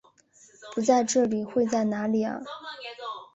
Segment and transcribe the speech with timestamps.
[0.73, 2.41] 不在这里会在哪里啊？